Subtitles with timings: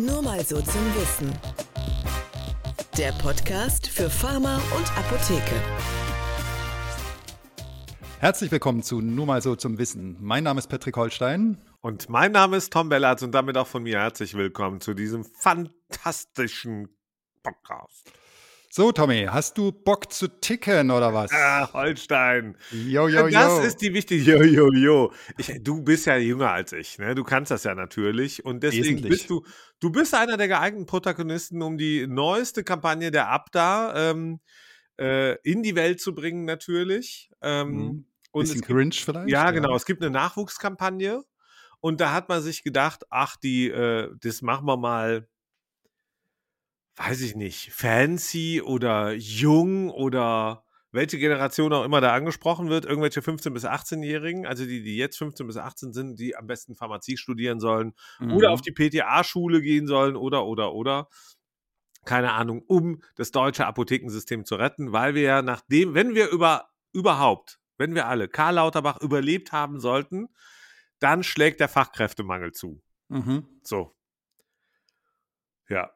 [0.00, 1.30] Nur mal so zum Wissen.
[2.96, 5.54] Der Podcast für Pharma und Apotheke.
[8.18, 10.16] Herzlich willkommen zu Nur mal so zum Wissen.
[10.18, 11.58] Mein Name ist Patrick Holstein.
[11.82, 15.22] Und mein Name ist Tom Bellatz und damit auch von mir herzlich willkommen zu diesem
[15.22, 16.88] fantastischen
[17.42, 18.10] Podcast.
[18.72, 21.32] So, Tommy, hast du Bock zu ticken oder was?
[21.32, 22.56] Ah, Holstein.
[22.70, 23.28] Jo, jo, jo.
[23.28, 24.22] Das ist die wichtige.
[24.22, 25.12] Jo, jo, jo.
[25.38, 27.16] Ich, du bist ja jünger als ich, ne?
[27.16, 28.44] Du kannst das ja natürlich.
[28.44, 29.08] Und deswegen Wesentlich.
[29.10, 29.44] bist du,
[29.80, 34.38] du bist einer der geeigneten Protagonisten, um die neueste Kampagne der Abda ähm,
[35.00, 37.28] äh, in die Welt zu bringen, natürlich.
[37.42, 38.04] Ähm, Mhm.
[38.30, 39.30] und Bisschen es gibt, cringe vielleicht?
[39.30, 39.74] ja, genau.
[39.74, 41.24] Es gibt eine Nachwuchskampagne.
[41.80, 45.26] Und da hat man sich gedacht, ach, die, äh, das machen wir mal,
[46.96, 53.20] weiß ich nicht, fancy oder jung oder welche Generation auch immer da angesprochen wird, irgendwelche
[53.20, 57.16] 15- bis 18-Jährigen, also die, die jetzt 15 bis 18 sind, die am besten Pharmazie
[57.16, 58.32] studieren sollen Mhm.
[58.32, 61.08] oder auf die PTA-Schule gehen sollen oder, oder, oder.
[62.06, 66.70] Keine Ahnung, um das deutsche Apothekensystem zu retten, weil wir ja nachdem, wenn wir über,
[66.92, 70.28] überhaupt, wenn wir alle Karl Lauterbach überlebt haben sollten,
[70.98, 72.82] dann schlägt der Fachkräftemangel zu.
[73.08, 73.46] Mhm.
[73.62, 73.94] So.
[75.68, 75.90] Ja.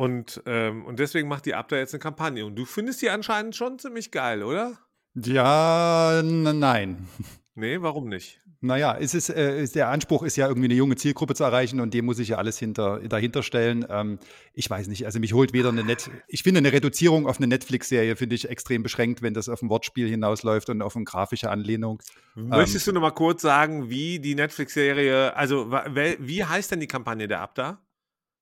[0.00, 2.46] Und, ähm, und deswegen macht die Abda jetzt eine Kampagne.
[2.46, 4.78] Und du findest die anscheinend schon ziemlich geil, oder?
[5.14, 7.06] Ja, nein.
[7.56, 8.40] Nee, warum nicht?
[8.62, 11.92] Naja, es ist, äh, der Anspruch ist ja irgendwie eine junge Zielgruppe zu erreichen und
[11.92, 13.84] dem muss ich ja alles hinter, dahinter stellen.
[13.90, 14.18] Ähm,
[14.54, 17.48] ich weiß nicht, also mich holt weder eine Net, ich finde eine Reduzierung auf eine
[17.48, 21.50] Netflix-Serie finde ich extrem beschränkt, wenn das auf ein Wortspiel hinausläuft und auf eine grafische
[21.50, 22.00] Anlehnung.
[22.34, 27.28] Möchtest du noch mal kurz sagen, wie die Netflix-Serie, also wie heißt denn die Kampagne
[27.28, 27.82] der Abda?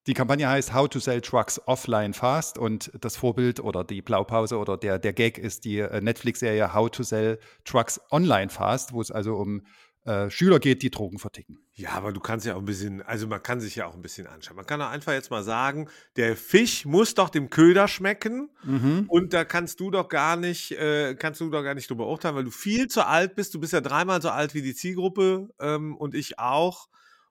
[0.08, 4.56] Die Kampagne heißt How to Sell Trucks Offline Fast und das Vorbild oder die Blaupause
[4.56, 9.02] oder der, der Gag ist die äh, Netflix-Serie How to Sell Trucks Online Fast, wo
[9.02, 9.66] es also um
[10.06, 11.58] äh, Schüler geht, die Drogen verticken.
[11.74, 14.00] Ja, aber du kannst ja auch ein bisschen, also man kann sich ja auch ein
[14.00, 14.56] bisschen anschauen.
[14.56, 18.48] Man kann auch einfach jetzt mal sagen, der Fisch muss doch dem Köder schmecken.
[18.64, 19.04] Mhm.
[19.08, 22.34] Und da kannst du doch gar nicht, äh, kannst du doch gar nicht drüber urteilen,
[22.34, 23.52] weil du viel zu alt bist.
[23.52, 26.88] Du bist ja dreimal so alt wie die Zielgruppe ähm, und ich auch.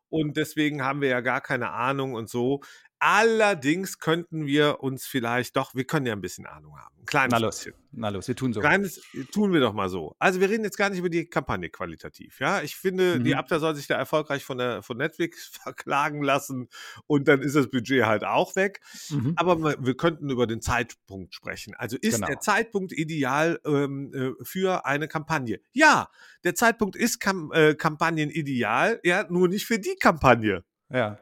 [0.09, 2.61] Und deswegen haben wir ja gar keine Ahnung und so.
[2.99, 6.95] Allerdings könnten wir uns vielleicht doch, wir können ja ein bisschen Ahnung haben.
[6.99, 7.73] Ein kleines Na los, bisschen.
[7.91, 8.59] na los, wir tun so.
[8.59, 10.15] Kleines, tun wir doch mal so.
[10.19, 12.39] Also wir reden jetzt gar nicht über die Kampagne qualitativ.
[12.39, 13.37] Ja, ich finde, die Mhm.
[13.39, 16.69] Abda soll sich da erfolgreich von der von Netflix verklagen lassen
[17.05, 18.81] und dann ist das Budget halt auch weg.
[19.09, 19.33] Mhm.
[19.35, 21.75] Aber wir wir könnten über den Zeitpunkt sprechen.
[21.77, 22.27] Also ist Genau.
[22.27, 25.59] der Zeitpunkt ideal ähm, äh, für eine Kampagne?
[25.71, 26.09] Ja,
[26.43, 30.63] der Zeitpunkt ist Kam äh, Kampagnen ideal, ja, nur nicht für die Kampagne.
[30.89, 31.19] Ja,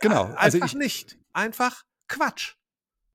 [0.00, 0.26] genau.
[0.30, 1.18] Äh, Also Einfach ich, nicht.
[1.32, 2.54] Einfach Quatsch.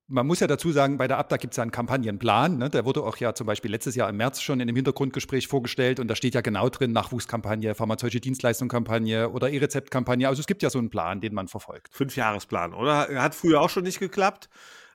[0.08, 2.58] man muss ja dazu sagen, bei der Abda gibt es ja einen Kampagnenplan.
[2.58, 2.70] Ne?
[2.70, 6.00] Der wurde auch ja zum Beispiel letztes Jahr im März schon in einem Hintergrundgespräch vorgestellt
[6.00, 10.28] und da steht ja genau drin Nachwuchskampagne, pharmazeutische Dienstleistungskampagne oder E-Rezeptkampagne.
[10.28, 11.94] Also es gibt ja so einen Plan, den man verfolgt.
[11.94, 13.08] Fünfjahresplan, oder?
[13.22, 14.50] Hat früher auch schon nicht geklappt.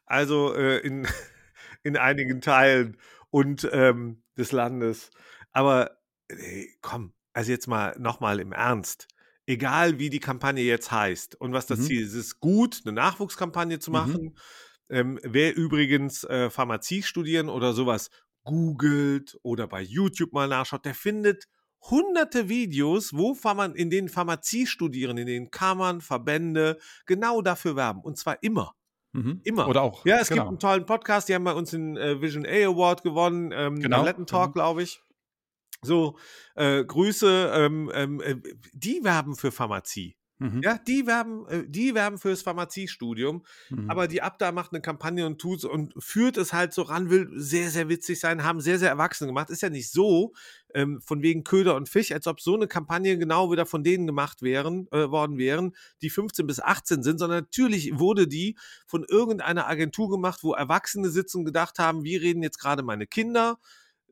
[0.07, 1.07] Also äh, in,
[1.83, 2.97] in einigen Teilen
[3.31, 5.11] und ähm, des Landes.
[5.53, 5.99] Aber
[6.29, 9.09] äh, komm, also jetzt mal nochmal im Ernst.
[9.47, 11.85] Egal wie die Kampagne jetzt heißt und was das Mhm.
[11.85, 13.97] Ziel ist, es ist gut, eine Nachwuchskampagne zu Mhm.
[13.97, 14.39] machen.
[14.89, 18.11] Ähm, wer übrigens äh, Pharmazie studieren oder sowas
[18.45, 21.45] googelt oder bei YouTube mal nachschaut, der findet
[21.89, 28.01] hunderte Videos, wo Pharma in denen Pharmazie studieren, in denen Kammern, Verbände genau dafür werben.
[28.03, 28.75] Und zwar immer.
[29.13, 29.41] Mhm.
[29.45, 29.67] Immer.
[29.67, 30.05] Oder auch.
[30.05, 30.43] Ja, es genau.
[30.43, 33.81] gibt einen tollen Podcast, die haben bei uns den äh, Vision A Award gewonnen, ähm,
[33.81, 34.53] Genau, Paletten Talk, mhm.
[34.55, 35.03] glaube ich.
[35.83, 36.19] So,
[36.55, 38.37] äh, Grüße, ähm, ähm, äh,
[38.73, 40.17] die werben für Pharmazie.
[40.41, 40.63] Mhm.
[40.63, 43.45] Ja, die werben, äh, die werben fürs Pharmaziestudium.
[43.69, 43.91] Mhm.
[43.91, 47.29] Aber die Abda macht eine Kampagne und tut und führt es halt so ran, will
[47.35, 49.51] sehr, sehr witzig sein, haben sehr, sehr Erwachsene gemacht.
[49.51, 50.33] Ist ja nicht so,
[50.75, 54.07] ähm, von wegen Köder und Fisch, als ob so eine Kampagne genau wieder von denen
[54.07, 59.05] gemacht wären, äh, worden wären, die 15 bis 18 sind, sondern natürlich wurde die von
[59.05, 63.59] irgendeiner Agentur gemacht, wo Erwachsene sitzen und gedacht haben, wie reden jetzt gerade meine Kinder?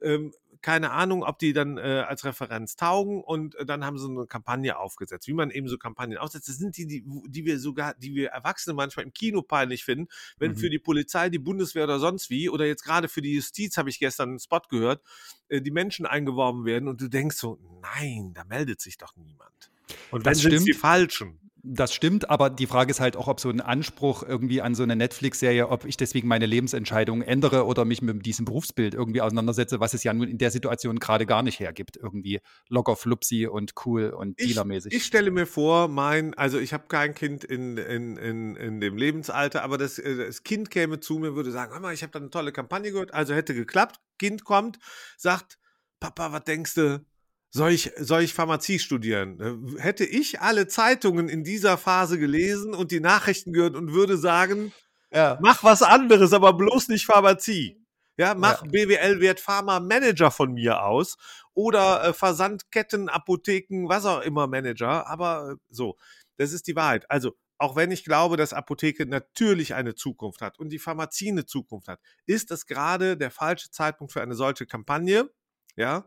[0.02, 4.08] Ähm, keine Ahnung, ob die dann äh, als Referenz taugen und äh, dann haben sie
[4.08, 5.28] eine Kampagne aufgesetzt.
[5.28, 8.30] Wie man eben so Kampagnen aufsetzt, das sind die, die, die wir sogar, die wir
[8.30, 10.08] Erwachsene manchmal im Kino peinlich finden,
[10.38, 10.56] wenn Mhm.
[10.56, 13.88] für die Polizei, die Bundeswehr oder sonst wie, oder jetzt gerade für die Justiz, habe
[13.90, 15.02] ich gestern einen Spot gehört,
[15.48, 19.70] äh, die Menschen eingeworben werden und du denkst so, nein, da meldet sich doch niemand.
[20.10, 20.72] Und wenn Das sind die.
[20.74, 21.47] Falschen.
[21.62, 24.84] Das stimmt, aber die Frage ist halt auch, ob so ein Anspruch irgendwie an so
[24.84, 29.80] eine Netflix-Serie, ob ich deswegen meine Lebensentscheidungen ändere oder mich mit diesem Berufsbild irgendwie auseinandersetze,
[29.80, 31.96] was es ja nun in der Situation gerade gar nicht hergibt.
[31.96, 34.94] Irgendwie locker flupsi und cool und Ich, dealermäßig.
[34.94, 38.96] ich stelle mir vor, mein, also ich habe kein Kind in, in, in, in dem
[38.96, 42.12] Lebensalter, aber das, äh, das Kind käme zu mir, würde sagen, hör mal, ich habe
[42.12, 44.78] da eine tolle Kampagne gehört, also hätte geklappt, Kind kommt,
[45.16, 45.58] sagt,
[45.98, 47.04] Papa, was denkst du,
[47.50, 49.40] soll ich, soll ich Pharmazie studieren?
[49.40, 54.18] Äh, hätte ich alle Zeitungen in dieser Phase gelesen und die Nachrichten gehört und würde
[54.18, 54.72] sagen,
[55.12, 55.38] ja.
[55.40, 57.82] mach was anderes, aber bloß nicht Pharmazie.
[58.18, 58.70] Ja, mach ja.
[58.70, 61.16] BWL Wert Pharma Manager von mir aus
[61.54, 65.96] oder äh, Versandketten, Apotheken, was auch immer Manager, aber äh, so,
[66.36, 67.10] das ist die Wahrheit.
[67.10, 71.46] Also, auch wenn ich glaube, dass Apotheke natürlich eine Zukunft hat und die Pharmazie eine
[71.46, 75.28] Zukunft hat, ist es gerade der falsche Zeitpunkt für eine solche Kampagne.
[75.76, 76.04] Ja,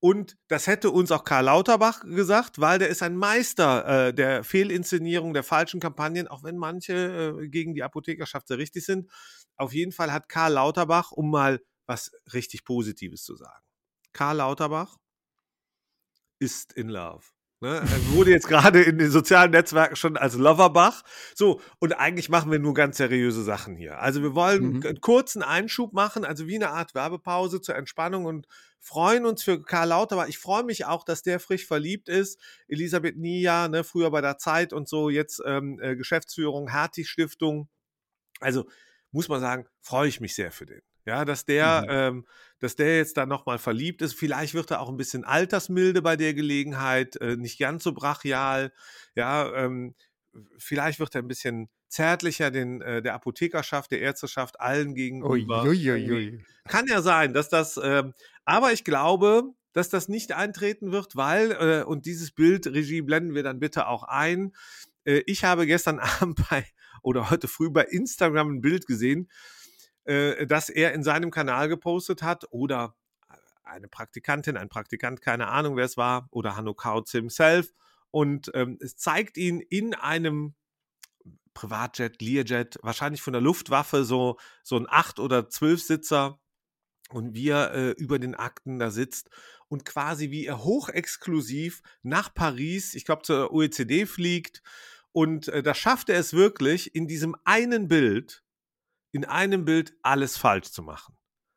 [0.00, 4.42] und das hätte uns auch Karl Lauterbach gesagt, weil der ist ein Meister äh, der
[4.44, 9.10] Fehlinszenierung, der falschen Kampagnen, auch wenn manche äh, gegen die Apothekerschaft sehr richtig sind.
[9.56, 13.62] Auf jeden Fall hat Karl Lauterbach, um mal was richtig Positives zu sagen.
[14.14, 14.96] Karl Lauterbach
[16.38, 17.24] ist in love.
[17.62, 17.76] Ne?
[17.76, 21.02] Er wurde jetzt gerade in den sozialen Netzwerken schon als Loverbach.
[21.34, 24.00] So, und eigentlich machen wir nur ganz seriöse Sachen hier.
[24.00, 24.86] Also wir wollen mhm.
[24.86, 28.46] einen kurzen Einschub machen, also wie eine Art Werbepause zur Entspannung und
[28.80, 30.28] freuen uns für Karl Lauterbach.
[30.28, 32.40] Ich freue mich auch, dass der frisch verliebt ist.
[32.68, 37.68] Elisabeth Nia, ne, früher bei der Zeit und so, jetzt ähm, äh, Geschäftsführung, Hertie Stiftung.
[38.40, 38.66] Also
[39.12, 40.80] muss man sagen, freue ich mich sehr für den.
[41.06, 41.88] Ja, dass der, mhm.
[41.90, 42.26] ähm,
[42.58, 44.14] dass der jetzt da nochmal verliebt ist.
[44.14, 48.72] Vielleicht wird er auch ein bisschen altersmilde bei der Gelegenheit, äh, nicht ganz so brachial.
[49.14, 49.94] Ja, ähm,
[50.58, 55.64] vielleicht wird er ein bisschen zärtlicher den, äh, der Apothekerschaft, der Ärzteschaft, allen gegenüber.
[55.64, 58.04] Ui, ui, ui, Kann ja sein, dass das, äh,
[58.44, 63.34] aber ich glaube, dass das nicht eintreten wird, weil, äh, und dieses Bild, Regie, blenden
[63.34, 64.52] wir dann bitte auch ein.
[65.04, 66.66] Äh, ich habe gestern Abend bei,
[67.02, 69.28] oder heute früh bei Instagram ein Bild gesehen,
[70.04, 72.96] äh, das er in seinem Kanal gepostet hat oder
[73.62, 77.72] eine Praktikantin, ein Praktikant, keine Ahnung, wer es war, oder Hanno Kautz himself.
[78.10, 80.54] Und ähm, es zeigt ihn in einem
[81.54, 86.40] Privatjet, Learjet, wahrscheinlich von der Luftwaffe, so, so ein Acht- oder Zwölfsitzer
[87.10, 89.30] und wie er äh, über den Akten da sitzt
[89.68, 94.62] und quasi wie er hochexklusiv nach Paris, ich glaube zur OECD fliegt
[95.12, 98.44] und äh, da schafft er es wirklich in diesem einen Bild
[99.12, 101.16] in einem Bild alles falsch zu machen.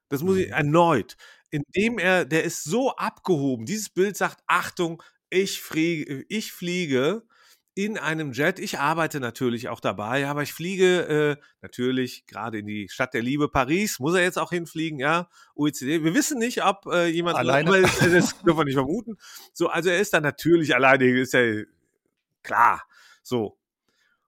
[0.09, 0.53] Das muss ich mhm.
[0.53, 1.17] erneut,
[1.51, 3.65] indem er, der ist so abgehoben.
[3.65, 5.01] Dieses Bild sagt, Achtung,
[5.33, 7.23] ich fliege, ich fliege
[7.75, 8.59] in einem Jet.
[8.59, 13.23] Ich arbeite natürlich auch dabei, aber ich fliege äh, natürlich gerade in die Stadt der
[13.23, 13.99] Liebe Paris.
[13.99, 15.27] Muss er jetzt auch hinfliegen, ja?
[15.55, 16.03] OECD.
[16.03, 17.71] Wir wissen nicht, ob äh, jemand alleine.
[17.71, 17.81] Weil,
[18.11, 19.17] das dürfen wir nicht vermuten.
[19.53, 21.63] So, also er ist dann natürlich alleine, ist ja
[22.43, 22.83] klar.
[23.23, 23.57] So,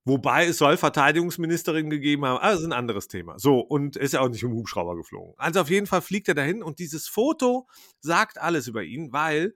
[0.08, 3.40] Wobei es soll Verteidigungsministerin gegeben haben, aber das ist ein anderes Thema.
[3.40, 5.34] So, und ist ja auch nicht im Hubschrauber geflogen.
[5.38, 7.68] Also auf jeden Fall fliegt er dahin und dieses Foto
[8.02, 9.56] sagt alles über ihn, weil,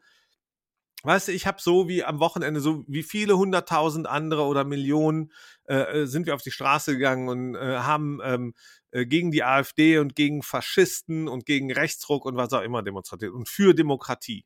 [1.03, 5.31] weißt du, ich habe so wie am Wochenende, so wie viele hunderttausend andere oder Millionen,
[5.65, 8.53] äh, äh, sind wir auf die Straße gegangen und äh, haben ähm,
[8.91, 13.33] äh, gegen die AfD und gegen Faschisten und gegen Rechtsruck und was auch immer demonstriert
[13.33, 14.45] und für Demokratie.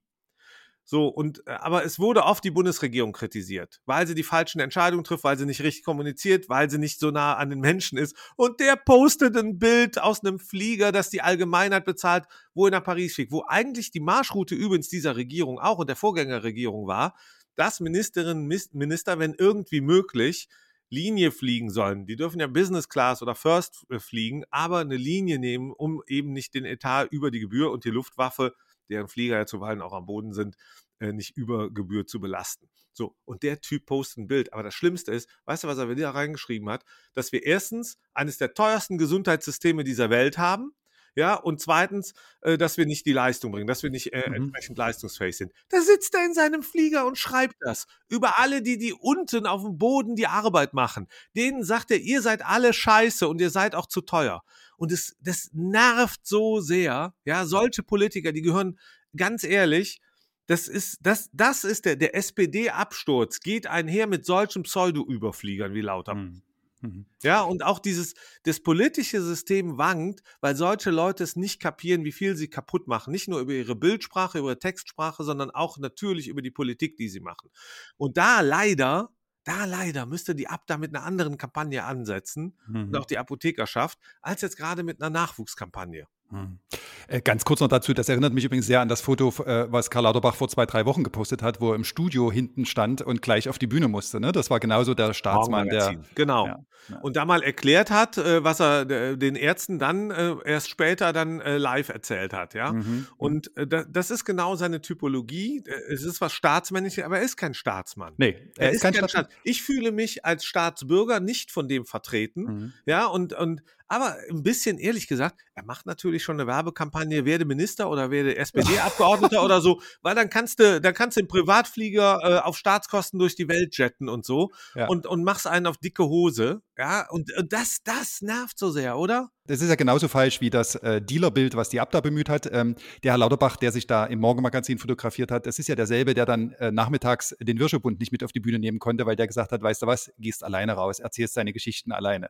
[0.86, 5.04] So, und äh, aber es wurde oft die Bundesregierung kritisiert, weil sie die falschen Entscheidungen
[5.04, 8.16] trifft, weil sie nicht richtig kommuniziert, weil sie nicht so nah an den Menschen ist.
[8.36, 12.84] Und der postet ein Bild aus einem Flieger, das die Allgemeinheit bezahlt, wo er nach
[12.84, 17.16] Paris fliegt, wo eigentlich die Marschroute übrigens dieser Regierung auch und der Vorgängerregierung war,
[17.56, 20.50] dass Ministerinnen und Minister, wenn irgendwie möglich,
[20.90, 22.06] Linie fliegen sollen.
[22.06, 26.34] Die dürfen ja Business Class oder First äh, fliegen, aber eine Linie nehmen, um eben
[26.34, 28.54] nicht den Etat über die Gebühr und die Luftwaffe
[28.90, 30.56] deren Flieger ja zuweilen auch am Boden sind,
[31.00, 32.70] äh, nicht über Gebühr zu belasten.
[32.94, 34.54] So, und der Typ postet ein Bild.
[34.54, 36.86] Aber das Schlimmste ist, weißt du, was er wieder reingeschrieben hat?
[37.14, 40.74] Dass wir erstens eines der teuersten Gesundheitssysteme dieser Welt haben.
[41.16, 44.36] Ja, und zweitens, äh, dass wir nicht die Leistung bringen, dass wir nicht äh, mhm.
[44.36, 45.52] entsprechend leistungsfähig sind.
[45.70, 47.86] Da sitzt er in seinem Flieger und schreibt das.
[48.10, 51.08] Über alle, die, die unten auf dem Boden die Arbeit machen.
[51.36, 54.44] Denen sagt er, ihr seid alle scheiße und ihr seid auch zu teuer.
[54.78, 57.14] Und es, das nervt so sehr.
[57.26, 58.80] Ja, solche Politiker, die gehören
[59.16, 60.02] ganz ehrlich,
[60.48, 66.16] das ist, das, das ist der, der SPD-Absturz, geht einher mit solchen Pseudo-Überfliegern wie Lauter.
[66.16, 66.42] Mhm.
[66.84, 67.06] Mhm.
[67.24, 68.14] Ja, und auch dieses,
[68.44, 73.12] das politische System wankt, weil solche Leute es nicht kapieren, wie viel sie kaputt machen.
[73.12, 77.08] Nicht nur über ihre Bildsprache, über ihre Textsprache, sondern auch natürlich über die Politik, die
[77.08, 77.50] sie machen.
[77.98, 79.10] Und da leider
[79.46, 82.84] da leider müsste die Abda mit einer anderen Kampagne ansetzen mhm.
[82.86, 86.08] und auch die Apothekerschaft, als jetzt gerade mit einer Nachwuchskampagne.
[86.34, 86.60] Hm.
[87.08, 89.90] Äh, ganz kurz noch dazu, das erinnert mich übrigens sehr an das Foto, äh, was
[89.90, 93.22] Karl Lauterbach vor zwei, drei Wochen gepostet hat, wo er im Studio hinten stand und
[93.22, 94.20] gleich auf die Bühne musste.
[94.20, 94.32] Ne?
[94.32, 95.96] Das war genauso der Staatsmann, der.
[96.16, 96.48] Genau.
[96.48, 96.60] Ja,
[96.90, 96.98] ja.
[97.02, 98.86] Und da mal erklärt hat, äh, was er
[99.16, 100.12] den Ärzten dann
[100.44, 102.54] erst später dann live erzählt hat.
[102.54, 102.74] Ja.
[102.74, 102.80] Mhm.
[102.80, 103.08] mhm.
[103.18, 105.64] Und das ist genau seine Typologie.
[105.90, 108.14] Es ist was Staatsmännisches, aber er ist kein Staatsmann.
[108.18, 109.40] Nee, er, er ist, kein, kein Staatsmann.
[109.44, 112.42] Ich fühle mich als Staatsbürger nicht von dem vertreten.
[112.42, 112.74] Mhm.
[112.86, 117.46] Ja, und, und Aber ein bisschen ehrlich gesagt, er macht natürlich schon eine Werbekampagne, werde
[117.46, 122.20] Minister oder werde SPD-Abgeordneter oder so, weil dann kannst du, dann kannst du im Privatflieger
[122.24, 124.88] äh, auf Staatskosten durch die Welt jetten und so Ja.
[124.88, 126.64] und, und machst einen auf dicke Hose.
[126.76, 129.30] Ja, und äh, das, das nervt so sehr, oder?
[129.46, 132.50] Das ist ja genauso falsch wie das äh, Dealerbild, was die Abda bemüht hat.
[132.52, 136.16] Ähm, der Herr Lauterbach, der sich da im Morgenmagazin fotografiert hat, das ist ja derselbe,
[136.16, 139.28] der dann äh, nachmittags den Wirschebund nicht mit auf die Bühne nehmen konnte, weil der
[139.28, 142.30] gesagt hat, weißt du was, gehst alleine raus, erzählst deine Geschichten alleine.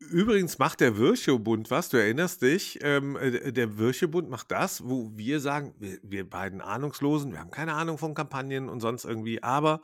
[0.00, 5.10] Übrigens macht der Virchow-Bund was, du erinnerst dich, ähm, äh, der Virchow-Bund macht das, wo
[5.16, 9.42] wir sagen, wir, wir beiden Ahnungslosen, wir haben keine Ahnung von Kampagnen und sonst irgendwie,
[9.42, 9.82] aber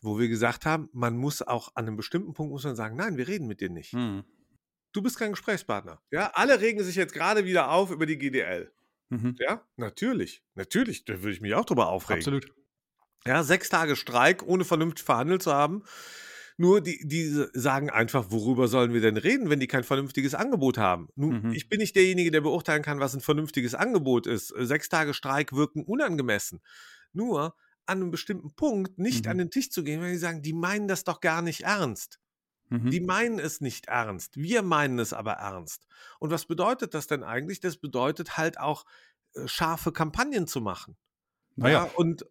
[0.00, 3.16] wo wir gesagt haben, man muss auch an einem bestimmten Punkt muss man sagen, nein,
[3.16, 3.92] wir reden mit dir nicht.
[3.92, 4.24] Hm.
[4.92, 6.02] Du bist kein Gesprächspartner.
[6.10, 8.72] Ja, alle regen sich jetzt gerade wieder auf über die GDL.
[9.10, 9.36] Mhm.
[9.38, 12.20] Ja, natürlich, natürlich, da würde ich mich auch drüber aufregen.
[12.20, 12.52] Absolut.
[13.26, 15.84] Ja, sechs Tage Streik, ohne vernünftig verhandelt zu haben.
[16.60, 20.76] Nur die, die sagen einfach, worüber sollen wir denn reden, wenn die kein vernünftiges Angebot
[20.76, 21.08] haben?
[21.14, 21.52] Nun, Mhm.
[21.52, 24.50] ich bin nicht derjenige, der beurteilen kann, was ein vernünftiges Angebot ist.
[24.54, 26.60] Äh, Sechs Tage Streik wirken unangemessen.
[27.14, 27.54] Nur
[27.86, 29.30] an einem bestimmten Punkt nicht Mhm.
[29.30, 32.18] an den Tisch zu gehen, weil die sagen, die meinen das doch gar nicht ernst.
[32.68, 32.90] Mhm.
[32.90, 34.36] Die meinen es nicht ernst.
[34.36, 35.86] Wir meinen es aber ernst.
[36.18, 37.60] Und was bedeutet das denn eigentlich?
[37.60, 38.84] Das bedeutet halt auch,
[39.34, 40.98] äh, scharfe Kampagnen zu machen.
[41.56, 42.26] Naja, Ja, und,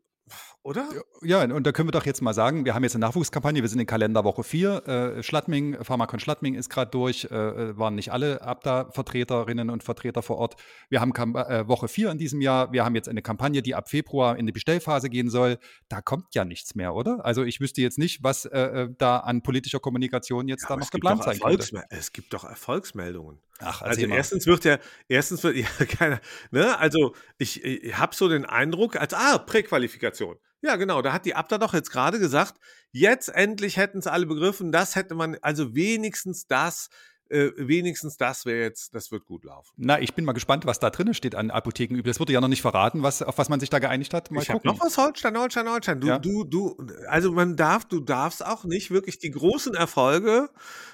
[0.64, 0.90] oder?
[1.22, 3.70] Ja, und da können wir doch jetzt mal sagen, wir haben jetzt eine Nachwuchskampagne, wir
[3.70, 4.88] sind in Kalenderwoche 4.
[4.88, 10.22] Äh, Schlattming, Pharmakon Schlattming ist gerade durch, äh, äh, waren nicht alle Abda-Vertreterinnen und Vertreter
[10.22, 10.56] vor Ort.
[10.90, 13.76] Wir haben Kam äh, Woche 4 in diesem Jahr, wir haben jetzt eine Kampagne, die
[13.76, 15.58] ab Februar in die Bestellphase gehen soll.
[15.88, 17.26] Da kommt ja nichts mehr, oder?
[17.26, 20.82] Also ich wüsste jetzt nicht, was äh, äh, da an politischer Kommunikation jetzt da aber
[20.82, 21.84] noch geplant sein könnte.
[21.90, 23.40] Es gibt doch Erfolgsmeldungen.
[23.60, 24.16] Ach, Also mal.
[24.16, 28.96] erstens wird ja, erstens wird, ja, keiner, ne, also ich, ich habe so den Eindruck,
[28.96, 30.38] als, ah, Präqualifikation.
[30.62, 32.56] Ja, genau, da hat die Abda doch jetzt gerade gesagt,
[32.92, 36.90] jetzt endlich hätten es alle begriffen, das hätte man, also wenigstens das,
[37.30, 39.72] äh, wenigstens das wäre jetzt, das wird gut laufen.
[39.78, 42.10] Na, ich bin mal gespannt, was da drin steht an Apothekenübel.
[42.10, 44.32] Das wurde ja noch nicht verraten, was, auf was man sich da geeinigt hat.
[44.32, 46.00] Mal ich habe noch was Holstein, Holstein, Holstein.
[46.02, 46.20] Du, Ja.
[46.20, 50.50] du, du, also man darf, du darfst auch nicht wirklich die großen Erfolge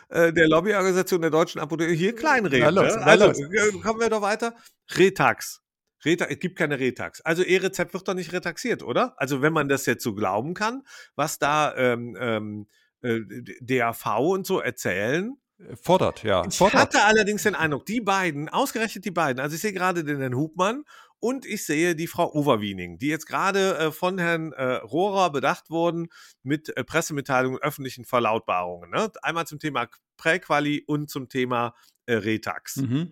[0.10, 2.74] äh, der Lobbyorganisation der deutschen Apotheke hier kleinreden.
[2.75, 3.01] Na los, ne?
[3.01, 3.39] na Also los.
[3.39, 4.56] äh, kommen wir doch weiter.
[4.96, 5.62] Retax.
[6.04, 7.22] Reta es gibt keine Retax.
[7.22, 9.15] Also E-Rezept wird doch nicht retaxiert, oder?
[9.18, 10.84] Also wenn man das jetzt so glauben kann,
[11.15, 12.68] was da ähm, ähm,
[13.01, 13.22] äh,
[13.62, 15.36] DAV und so erzählen,
[15.82, 16.46] Fordert, ja.
[16.46, 16.82] ich Fordert.
[16.82, 20.36] hatte allerdings den Eindruck, die beiden, ausgerechnet die beiden, also ich sehe gerade den Herrn
[20.36, 20.84] Hubmann
[21.20, 25.70] und ich sehe die Frau Overwiening, die jetzt gerade äh, von Herrn äh, Rohrer bedacht
[25.70, 26.10] wurden
[26.44, 28.90] mit äh, Pressemitteilungen, öffentlichen Verlautbarungen.
[28.92, 29.10] Ne?
[29.22, 31.74] Einmal zum Thema Präquali und zum Thema
[32.06, 32.78] äh, Retax.
[32.78, 33.12] Mhm.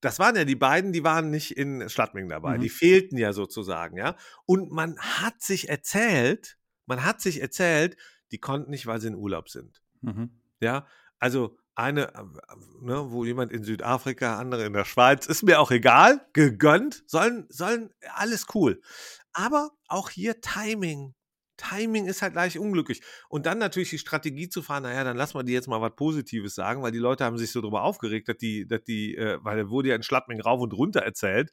[0.00, 2.56] Das waren ja die beiden, die waren nicht in Schlattming dabei.
[2.56, 2.62] Mhm.
[2.62, 4.16] Die fehlten ja sozusagen, ja.
[4.46, 6.56] Und man hat sich erzählt,
[6.86, 7.96] man hat sich erzählt,
[8.30, 9.82] die konnten nicht, weil sie in Urlaub sind.
[10.00, 10.30] Mhm.
[10.60, 10.86] Ja,
[11.18, 12.22] also eine, äh,
[12.80, 17.46] ne, wo jemand in Südafrika, andere in der Schweiz, ist mir auch egal, gegönnt, sollen,
[17.48, 18.80] sollen, alles cool.
[19.32, 21.14] Aber auch hier Timing.
[21.56, 23.02] Timing ist halt gleich unglücklich.
[23.28, 25.94] Und dann natürlich die Strategie zu fahren, naja, dann lass mal die jetzt mal was
[25.94, 29.38] Positives sagen, weil die Leute haben sich so darüber aufgeregt, dass die, dass die, äh,
[29.42, 31.52] weil da wurde ja in Schlattming rauf und runter erzählt,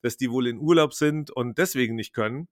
[0.00, 2.48] dass die wohl in Urlaub sind und deswegen nicht können.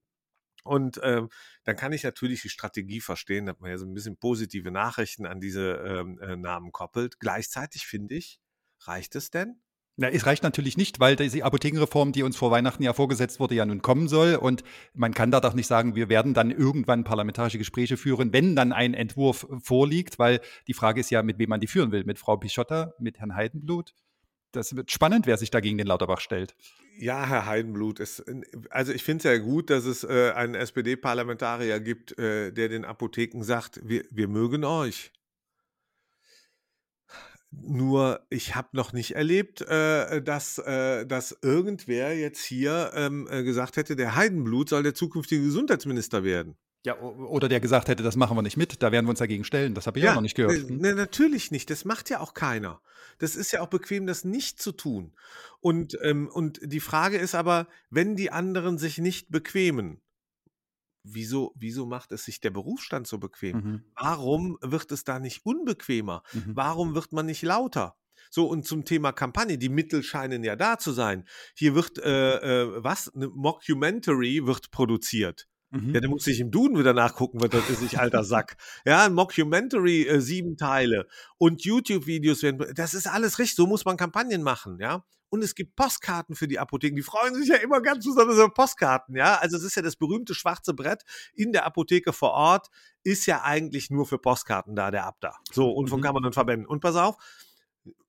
[0.66, 1.28] Und ähm,
[1.64, 5.26] dann kann ich natürlich die Strategie verstehen, dass man ja so ein bisschen positive Nachrichten
[5.26, 7.18] an diese ähm, äh, Namen koppelt.
[7.20, 8.40] Gleichzeitig finde ich,
[8.80, 9.60] reicht es denn?
[9.98, 13.54] Na, es reicht natürlich nicht, weil diese Apothekenreform, die uns vor Weihnachten ja vorgesetzt wurde,
[13.54, 14.34] ja nun kommen soll.
[14.34, 18.54] Und man kann da doch nicht sagen, wir werden dann irgendwann parlamentarische Gespräche führen, wenn
[18.54, 22.04] dann ein Entwurf vorliegt, weil die Frage ist ja, mit wem man die führen will.
[22.04, 23.94] Mit Frau Pichotta, mit Herrn Heidenblut.
[24.56, 26.56] Das wird spannend, wer sich da gegen den Lauterbach stellt.
[26.98, 28.24] Ja, Herr Heidenblut, es,
[28.70, 32.86] also ich finde es ja gut, dass es äh, einen SPD-Parlamentarier gibt, äh, der den
[32.86, 35.12] Apotheken sagt, wir, wir mögen euch.
[37.50, 43.42] Nur ich habe noch nicht erlebt, äh, dass, äh, dass irgendwer jetzt hier ähm, äh,
[43.42, 46.56] gesagt hätte, der Heidenblut soll der zukünftige Gesundheitsminister werden.
[46.86, 49.42] Ja, oder der gesagt hätte, das machen wir nicht mit, da werden wir uns dagegen
[49.42, 49.74] stellen.
[49.74, 50.70] Das habe ich auch noch nicht gehört.
[50.70, 51.68] äh, Ne, natürlich nicht.
[51.68, 52.80] Das macht ja auch keiner.
[53.18, 55.12] Das ist ja auch bequem, das nicht zu tun.
[55.58, 60.00] Und, ähm, und die Frage ist aber, wenn die anderen sich nicht bequemen,
[61.02, 63.56] wieso, wieso macht es sich der Berufsstand so bequem?
[63.56, 63.84] Mhm.
[63.96, 66.22] Warum wird es da nicht unbequemer?
[66.34, 66.52] Mhm.
[66.54, 67.96] Warum wird man nicht lauter?
[68.30, 71.26] So, und zum Thema Kampagne, die Mittel scheinen ja da zu sein.
[71.56, 73.12] Hier wird, äh, äh, was?
[73.12, 75.48] Eine Mockumentary wird produziert.
[75.70, 75.94] Mhm.
[75.94, 78.56] Ja, da muss ich im Duden wieder nachgucken, was das ist, ich alter Sack.
[78.84, 81.06] Ja, ein Mockumentary, äh, sieben Teile
[81.38, 85.04] und YouTube-Videos werden, das ist alles richtig, so muss man Kampagnen machen, ja.
[85.28, 88.48] Und es gibt Postkarten für die Apotheken, die freuen sich ja immer ganz besonders über
[88.48, 89.38] Postkarten, ja.
[89.38, 91.02] Also es ist ja das berühmte schwarze Brett
[91.34, 92.68] in der Apotheke vor Ort,
[93.02, 95.34] ist ja eigentlich nur für Postkarten da, der Abda.
[95.52, 96.04] So, und von Mhm.
[96.04, 96.66] Kammern und Verbänden.
[96.66, 97.16] Und pass auf,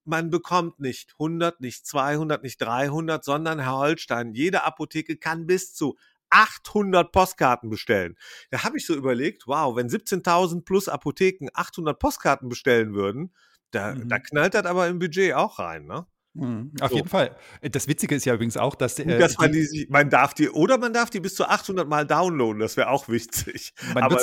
[0.05, 5.73] man bekommt nicht 100, nicht 200, nicht 300, sondern Herr Holstein, jede Apotheke kann bis
[5.73, 5.97] zu
[6.29, 8.15] 800 Postkarten bestellen.
[8.51, 13.33] Da habe ich so überlegt, wow, wenn 17.000 plus Apotheken 800 Postkarten bestellen würden,
[13.71, 14.07] da, mhm.
[14.07, 16.05] da knallt das aber im Budget auch rein, ne?
[16.33, 16.97] Mhm, auf so.
[16.97, 17.35] jeden Fall.
[17.61, 20.77] Das Witzige ist ja übrigens auch, dass, äh, dass man, die, man darf die oder
[20.77, 22.59] man darf die bis zu 800 Mal downloaden.
[22.59, 23.73] Das wäre auch wichtig.
[23.95, 24.19] aber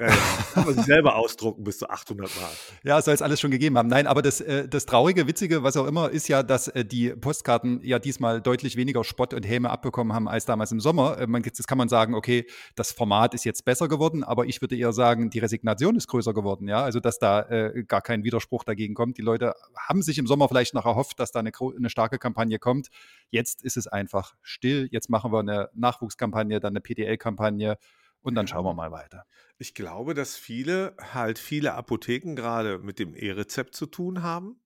[0.00, 0.08] ja.
[0.54, 2.50] Kann man sich selber ausdrucken bis zu 800 Mal.
[2.82, 3.88] Ja, soll es alles schon gegeben haben.
[3.88, 7.10] Nein, aber das, äh, das Traurige, Witzige, was auch immer, ist ja, dass äh, die
[7.10, 11.18] Postkarten ja diesmal deutlich weniger Spott und Häme abbekommen haben als damals im Sommer.
[11.18, 14.60] Äh, man, jetzt kann man sagen, okay, das Format ist jetzt besser geworden, aber ich
[14.60, 16.68] würde eher sagen, die Resignation ist größer geworden.
[16.68, 19.18] Ja, also dass da äh, gar kein Widerspruch dagegen kommt.
[19.18, 22.58] Die Leute haben sich im Sommer vielleicht noch erhofft, dass da eine, eine starke Kampagne
[22.58, 22.88] kommt.
[23.30, 24.88] Jetzt ist es einfach still.
[24.90, 27.76] Jetzt machen wir eine Nachwuchskampagne, dann eine PDL-Kampagne
[28.22, 29.24] und dann schauen wir mal weiter.
[29.58, 34.60] Ich glaube, dass viele halt viele Apotheken gerade mit dem E-Rezept zu tun haben.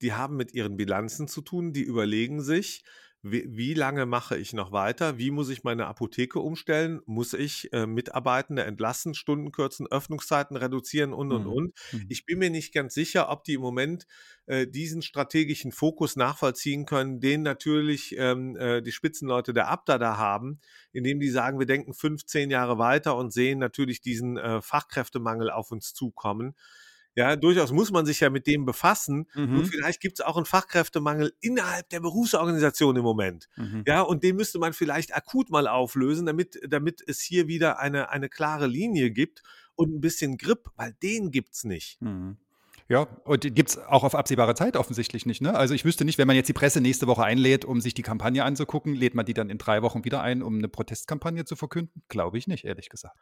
[0.00, 2.84] Die haben mit ihren Bilanzen zu tun, die überlegen sich,
[3.26, 5.16] wie, wie, lange mache ich noch weiter?
[5.16, 7.00] Wie muss ich meine Apotheke umstellen?
[7.06, 11.52] Muss ich äh, Mitarbeitende entlassen, Stunden kürzen, Öffnungszeiten reduzieren und, und, mhm.
[11.52, 11.74] und?
[11.92, 12.06] Mhm.
[12.10, 14.06] Ich bin mir nicht ganz sicher, ob die im Moment
[14.44, 20.18] äh, diesen strategischen Fokus nachvollziehen können, den natürlich ähm, äh, die Spitzenleute der Abda da
[20.18, 20.60] haben,
[20.92, 25.70] indem die sagen, wir denken 15 Jahre weiter und sehen natürlich diesen äh, Fachkräftemangel auf
[25.70, 26.54] uns zukommen.
[27.16, 29.28] Ja, durchaus muss man sich ja mit dem befassen.
[29.34, 29.54] Mhm.
[29.54, 33.48] Nur vielleicht gibt es auch einen Fachkräftemangel innerhalb der Berufsorganisation im Moment.
[33.56, 33.84] Mhm.
[33.86, 38.10] Ja, und den müsste man vielleicht akut mal auflösen, damit, damit es hier wieder eine,
[38.10, 39.42] eine klare Linie gibt
[39.76, 42.00] und ein bisschen Grip, weil den gibt es nicht.
[42.02, 42.38] Mhm.
[42.86, 45.40] Ja, und gibt es auch auf absehbare Zeit offensichtlich nicht.
[45.40, 45.54] Ne?
[45.54, 48.02] Also ich wüsste nicht, wenn man jetzt die Presse nächste Woche einlädt, um sich die
[48.02, 51.56] Kampagne anzugucken, lädt man die dann in drei Wochen wieder ein, um eine Protestkampagne zu
[51.56, 52.02] verkünden?
[52.08, 53.16] Glaube ich nicht, ehrlich gesagt.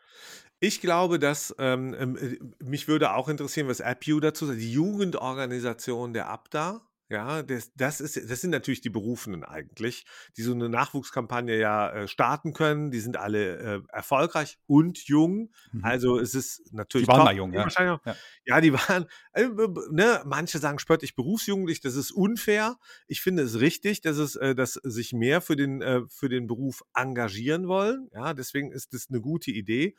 [0.59, 4.73] Ich glaube, dass ähm, ähm äh, mich würde auch interessieren, was AppU dazu sagt, die
[4.73, 6.81] Jugendorganisation der ABDA
[7.13, 11.91] ja, das, das, ist, das sind natürlich die Berufenen eigentlich, die so eine Nachwuchskampagne ja
[11.91, 12.91] äh, starten können.
[12.91, 15.53] Die sind alle äh, erfolgreich und jung.
[15.73, 15.85] Mhm.
[15.85, 17.07] Also es ist natürlich.
[17.07, 17.69] Die waren top, mal jung, ja.
[17.79, 18.01] ja.
[18.47, 18.61] ja.
[18.63, 19.47] die waren, äh,
[19.91, 22.79] ne, manche sagen spöttlich berufsjugendlich, das ist unfair.
[23.07, 26.47] Ich finde es richtig, dass es, äh, dass sich mehr für den, äh, für den
[26.47, 28.09] Beruf engagieren wollen.
[28.15, 29.97] Ja, deswegen ist das eine gute Idee.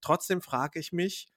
[0.00, 1.28] Trotzdem frage ich mich,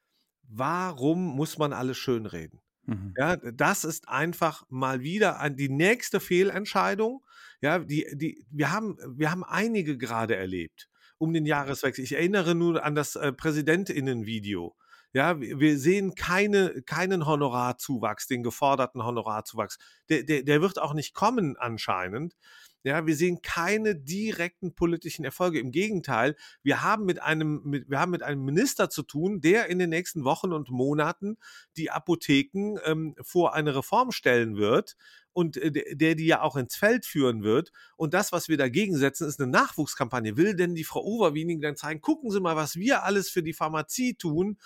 [0.42, 2.62] warum muss man alles schönreden?
[2.89, 3.13] Mhm.
[3.17, 7.23] Ja, das ist einfach mal wieder an die nächste Fehlentscheidung.
[7.62, 12.04] Ja, die, die, wir haben, wir haben einige gerade erlebt um den Jahreswechsel.
[12.04, 14.75] Ich erinnere nur an das äh, Präsidentinnen-Video.
[15.12, 19.80] Ja, wir sehen keine, keinen Honorarzuwachs, den geforderten Honorarzuwachs.
[20.10, 22.36] Der, der, der wird auch nicht kommen anscheinend.
[22.84, 25.60] Ja, wir sehen keine direkten politischen Erfolge.
[25.60, 29.67] Im Gegenteil, wir haben mit einem, mit, wir haben mit einem Minister zu tun, der
[29.67, 31.38] in den nächsten Wochen und Monaten
[31.76, 34.95] die Apotheken ähm, vor eine Reform stellen wird
[35.34, 37.72] und äh, der die ja auch ins Feld führen wird.
[37.98, 40.38] Und das, was wir dagegen setzen, ist eine Nachwuchskampagne.
[40.38, 43.54] Will denn die Frau Overwiening dann zeigen, gucken Sie mal, was wir alles für die
[43.54, 44.58] Pharmazie tun.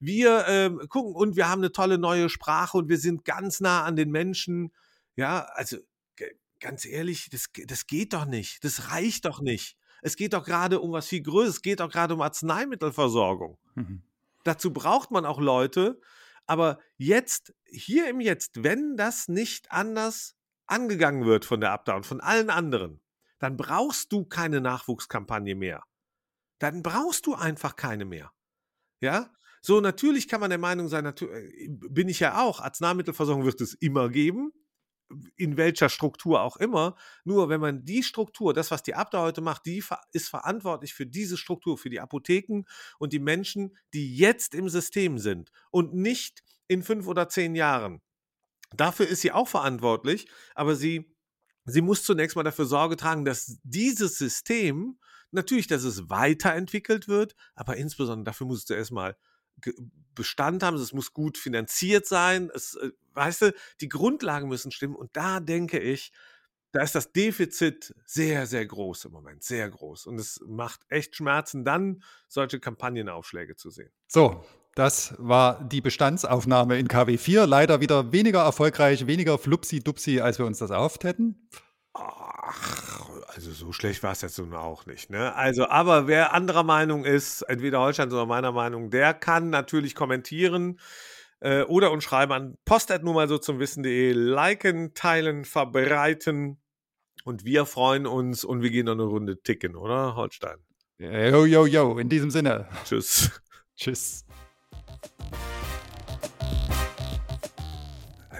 [0.00, 3.84] Wir ähm, gucken und wir haben eine tolle neue Sprache und wir sind ganz nah
[3.84, 4.72] an den Menschen.
[5.16, 5.78] Ja, also
[6.60, 8.64] ganz ehrlich, das, das geht doch nicht.
[8.64, 9.76] Das reicht doch nicht.
[10.02, 11.56] Es geht doch gerade um was viel Größeres.
[11.56, 13.58] Es geht doch gerade um Arzneimittelversorgung.
[13.74, 14.02] Mhm.
[14.44, 16.00] Dazu braucht man auch Leute.
[16.46, 22.06] Aber jetzt, hier im Jetzt, wenn das nicht anders angegangen wird von der Abda und
[22.06, 23.00] von allen anderen,
[23.38, 25.84] dann brauchst du keine Nachwuchskampagne mehr.
[26.58, 28.32] Dann brauchst du einfach keine mehr.
[29.00, 29.30] Ja?
[29.68, 33.74] So, natürlich kann man der Meinung sein, äh, bin ich ja auch, Arzneimittelversorgung wird es
[33.74, 34.50] immer geben
[35.36, 36.96] in welcher Struktur auch immer.
[37.24, 41.04] Nur wenn man die Struktur, das, was die Abda heute macht, die ist verantwortlich für
[41.04, 42.62] diese Struktur, für die Apotheken
[42.98, 48.00] und die Menschen, die jetzt im System sind und nicht in fünf oder zehn Jahren.
[48.74, 51.14] Dafür ist sie auch verantwortlich, aber sie,
[51.66, 54.98] sie muss zunächst mal dafür Sorge tragen, dass dieses System,
[55.30, 59.14] natürlich, dass es weiterentwickelt wird, aber insbesondere dafür muss es zuerst mal
[60.14, 64.96] Bestand haben, es muss gut finanziert sein, es, äh, weißt du, die Grundlagen müssen stimmen
[64.96, 66.12] und da denke ich,
[66.72, 70.06] da ist das Defizit sehr, sehr groß im Moment, sehr groß.
[70.06, 73.90] Und es macht echt Schmerzen, dann solche Kampagnenaufschläge zu sehen.
[74.06, 74.44] So,
[74.74, 77.46] das war die Bestandsaufnahme in KW4.
[77.46, 81.48] Leider wieder weniger erfolgreich, weniger flupsi-dupsi, als wir uns das erhofft hätten.
[81.94, 85.10] Ach, also so schlecht war es jetzt nun auch nicht.
[85.10, 85.34] Ne?
[85.34, 90.80] Also, aber wer anderer Meinung ist, entweder Holstein oder meiner Meinung, der kann natürlich kommentieren
[91.40, 96.58] äh, oder uns schreiben an post nur mal so zum Wissen.de, liken, teilen, verbreiten
[97.24, 100.58] und wir freuen uns und wir gehen noch eine Runde ticken, oder Holstein?
[100.98, 102.68] Yo, yo, yo, in diesem Sinne.
[102.84, 103.30] Tschüss.
[103.76, 104.24] Tschüss.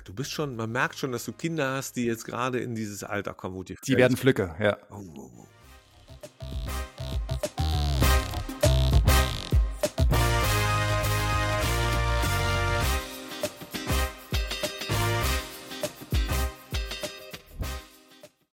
[0.08, 3.04] Du bist schon, man merkt schon, dass du Kinder hast, die jetzt gerade in dieses
[3.04, 3.76] Alter kommen, wo die.
[3.86, 4.78] Die werden Flöcke, ja.
[4.88, 5.46] Oh, oh, oh.